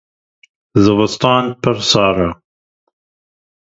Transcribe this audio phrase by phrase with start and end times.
[0.85, 2.29] Zivistan pir sar e.